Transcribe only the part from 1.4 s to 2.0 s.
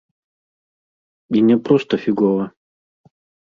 не проста